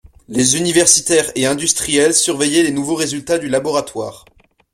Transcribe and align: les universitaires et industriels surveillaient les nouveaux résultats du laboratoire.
les 0.27 0.57
universitaires 0.57 1.31
et 1.35 1.45
industriels 1.45 2.15
surveillaient 2.15 2.63
les 2.63 2.71
nouveaux 2.71 2.95
résultats 2.95 3.37
du 3.37 3.49
laboratoire. 3.49 4.25